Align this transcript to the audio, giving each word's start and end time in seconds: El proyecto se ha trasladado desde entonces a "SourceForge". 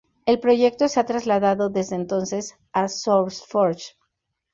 El 0.25 0.39
proyecto 0.39 0.87
se 0.87 0.99
ha 0.99 1.05
trasladado 1.05 1.69
desde 1.69 1.95
entonces 1.95 2.57
a 2.73 2.87
"SourceForge". 2.87 3.93